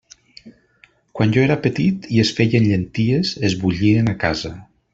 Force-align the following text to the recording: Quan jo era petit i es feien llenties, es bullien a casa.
Quan 1.19 1.35
jo 1.35 1.43
era 1.49 1.57
petit 1.67 2.07
i 2.17 2.21
es 2.23 2.31
feien 2.39 2.65
llenties, 2.71 3.35
es 3.51 3.57
bullien 3.67 4.13
a 4.15 4.17
casa. 4.25 4.55